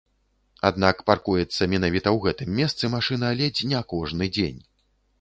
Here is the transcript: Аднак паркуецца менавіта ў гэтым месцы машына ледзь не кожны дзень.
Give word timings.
Аднак 0.69 1.03
паркуецца 1.09 1.69
менавіта 1.75 2.09
ў 2.15 2.25
гэтым 2.25 2.49
месцы 2.63 2.93
машына 2.97 3.33
ледзь 3.45 3.63
не 3.71 3.87
кожны 3.97 4.35
дзень. 4.37 4.61